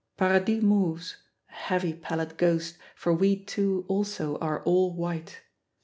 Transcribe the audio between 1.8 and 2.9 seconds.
pallid ghost,